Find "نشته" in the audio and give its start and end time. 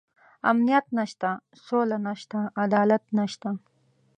0.97-1.29, 2.07-2.39, 3.17-3.49